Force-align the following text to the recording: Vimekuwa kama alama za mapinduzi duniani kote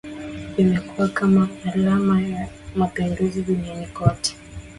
Vimekuwa 0.57 1.07
kama 1.07 1.49
alama 1.75 2.23
za 2.25 2.49
mapinduzi 2.75 3.41
duniani 3.43 3.87
kote 3.87 4.37